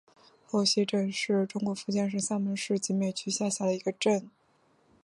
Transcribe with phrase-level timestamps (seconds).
[0.47, 4.31] 后溪镇是中国福建省厦门市集美区下辖的一个镇。